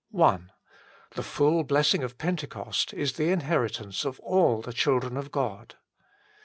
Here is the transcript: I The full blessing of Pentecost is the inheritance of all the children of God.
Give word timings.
I 0.19 0.39
The 1.11 1.21
full 1.21 1.63
blessing 1.63 2.01
of 2.01 2.17
Pentecost 2.17 2.91
is 2.91 3.13
the 3.17 3.29
inheritance 3.29 4.03
of 4.03 4.19
all 4.21 4.63
the 4.63 4.73
children 4.73 5.15
of 5.15 5.31
God. 5.31 5.75